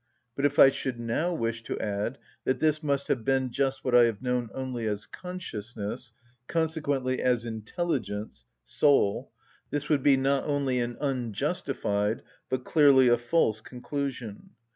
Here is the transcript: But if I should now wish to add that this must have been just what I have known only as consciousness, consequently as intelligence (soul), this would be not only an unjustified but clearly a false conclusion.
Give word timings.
But 0.35 0.45
if 0.47 0.57
I 0.57 0.71
should 0.71 0.99
now 0.99 1.31
wish 1.31 1.61
to 1.65 1.79
add 1.79 2.17
that 2.43 2.57
this 2.59 2.81
must 2.81 3.07
have 3.07 3.23
been 3.23 3.51
just 3.51 3.85
what 3.85 3.93
I 3.93 4.05
have 4.05 4.19
known 4.19 4.49
only 4.51 4.87
as 4.87 5.05
consciousness, 5.05 6.11
consequently 6.47 7.21
as 7.21 7.45
intelligence 7.45 8.45
(soul), 8.63 9.31
this 9.69 9.89
would 9.89 10.01
be 10.01 10.17
not 10.17 10.43
only 10.45 10.79
an 10.79 10.97
unjustified 10.99 12.23
but 12.49 12.65
clearly 12.65 13.09
a 13.09 13.17
false 13.19 13.61
conclusion. 13.61 14.49